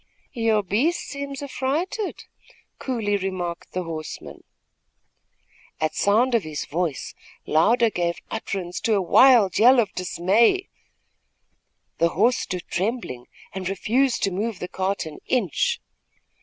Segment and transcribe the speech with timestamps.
[0.33, 2.23] "Your beast seems affrighted,"
[2.79, 4.43] coolly remarked the horseman.
[5.79, 7.13] At sound of his voice,
[7.45, 10.69] Louder gave utterance to a wild yell of dismay.
[11.99, 15.79] The horse stood trembling and refused to move the cart an inch.